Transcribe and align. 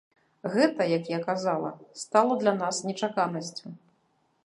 Гэта 0.55 0.87
як 0.91 1.11
я 1.11 1.19
казала, 1.27 1.71
стала 2.05 2.41
для 2.43 2.57
нас 2.65 2.83
нечаканасцю. 2.89 3.67